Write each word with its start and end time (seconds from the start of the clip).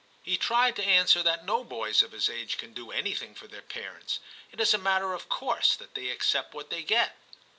He 0.23 0.35
tried 0.35 0.75
to 0.77 0.83
answer 0.83 1.21
that 1.21 1.45
no 1.45 1.63
boys 1.63 2.01
of 2.01 2.11
his 2.11 2.27
age 2.27 2.57
can 2.57 2.73
do 2.73 2.89
any 2.91 3.13
thing 3.13 3.35
for 3.35 3.45
their 3.45 3.61
parents; 3.61 4.17
it 4.51 4.59
is 4.59 4.73
a 4.73 4.79
matter 4.79 5.13
of 5.13 5.29
course 5.29 5.75
that 5.75 5.93
they 5.93 6.09
accept 6.09 6.55
what 6.55 6.71
they 6.71 6.81
get. 6.81 7.15